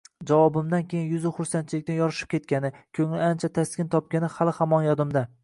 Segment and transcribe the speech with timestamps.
[0.29, 5.27] Javobimdan keyin yuzi xursandchilikdan yorishib ketgani, ko‘ngli ancha taskin topgani hali-hamon yodimda.